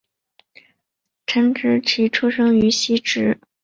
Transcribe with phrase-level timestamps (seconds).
[1.27, 3.39] 陈植棋出生于汐止